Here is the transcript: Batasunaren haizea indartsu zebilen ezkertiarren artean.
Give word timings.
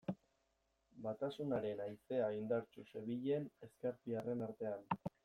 Batasunaren 1.03 1.83
haizea 1.85 2.29
indartsu 2.37 2.87
zebilen 2.95 3.47
ezkertiarren 3.69 4.43
artean. 4.49 4.91